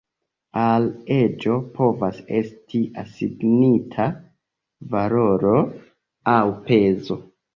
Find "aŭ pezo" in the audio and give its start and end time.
6.37-7.19